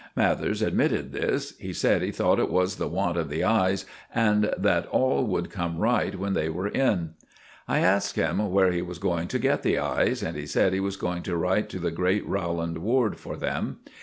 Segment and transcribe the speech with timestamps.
[0.15, 1.55] Mathers admitted this.
[1.59, 3.85] He said he thought it was the want of the eyes,
[4.15, 7.11] and that all would come right when they were in.
[7.67, 10.79] I asked him where he was going to get the eyes, and he said he
[10.79, 13.77] was going to write to the great Rowland Ward for them.